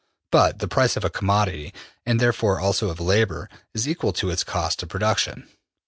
But 0.31 0.57
the 0.57 0.67
price 0.67 0.95
of 0.97 1.03
a 1.05 1.11
commodity, 1.11 1.75
and 2.07 2.19
therefore 2.19 2.59
also 2.59 2.89
of 2.89 2.99
labor, 2.99 3.47
is 3.75 3.87
equal 3.87 4.13
to 4.13 4.31
its 4.31 4.43
cost 4.43 4.81
of 4.81 4.89
production. 4.89 5.47